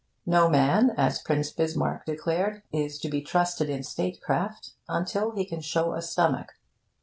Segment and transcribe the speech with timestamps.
[0.25, 5.45] No man, as Prince Bismarck declared, is to be trusted in state craft until he
[5.45, 6.53] can show a stomach.